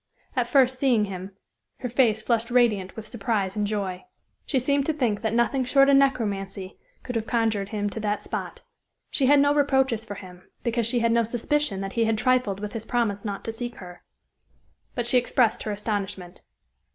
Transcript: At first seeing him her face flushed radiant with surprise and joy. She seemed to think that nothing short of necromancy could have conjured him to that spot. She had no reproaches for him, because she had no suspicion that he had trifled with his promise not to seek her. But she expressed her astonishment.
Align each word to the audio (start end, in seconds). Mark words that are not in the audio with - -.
At 0.35 0.47
first 0.47 0.79
seeing 0.79 1.05
him 1.05 1.35
her 1.81 1.87
face 1.87 2.23
flushed 2.23 2.49
radiant 2.49 2.95
with 2.95 3.07
surprise 3.07 3.55
and 3.55 3.67
joy. 3.67 4.05
She 4.47 4.57
seemed 4.57 4.87
to 4.87 4.93
think 4.93 5.21
that 5.21 5.31
nothing 5.31 5.63
short 5.63 5.89
of 5.89 5.95
necromancy 5.95 6.79
could 7.03 7.15
have 7.15 7.27
conjured 7.27 7.69
him 7.69 7.87
to 7.91 7.99
that 7.99 8.23
spot. 8.23 8.63
She 9.11 9.27
had 9.27 9.39
no 9.39 9.53
reproaches 9.53 10.03
for 10.03 10.15
him, 10.15 10.49
because 10.63 10.87
she 10.87 11.01
had 11.01 11.11
no 11.11 11.23
suspicion 11.23 11.81
that 11.81 11.93
he 11.93 12.05
had 12.05 12.17
trifled 12.17 12.59
with 12.59 12.73
his 12.73 12.83
promise 12.83 13.23
not 13.23 13.43
to 13.43 13.51
seek 13.53 13.75
her. 13.75 14.01
But 14.95 15.05
she 15.05 15.19
expressed 15.19 15.61
her 15.61 15.71
astonishment. 15.71 16.41